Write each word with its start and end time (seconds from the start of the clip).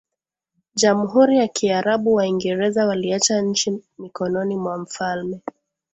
Jamhuri 0.75 1.37
ya 1.37 1.47
Kiarabu 1.47 2.13
Waingereza 2.13 2.85
waliacha 2.87 3.41
nchi 3.41 3.83
mikononi 3.99 4.55
mwa 4.55 4.77
mfalme 4.77 5.41